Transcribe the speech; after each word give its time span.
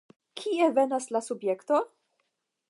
Kie 0.39 0.69
venas 0.79 1.07
la 1.17 1.21
subjekto? 1.27 1.79